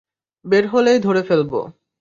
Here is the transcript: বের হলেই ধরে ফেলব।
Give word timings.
বের 0.45 0.65
হলেই 0.67 0.99
ধরে 0.99 1.21
ফেলব। 1.23 1.51